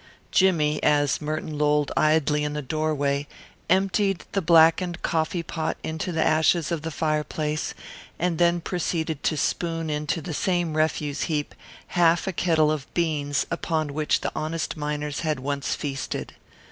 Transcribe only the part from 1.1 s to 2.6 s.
Merton lolled idly in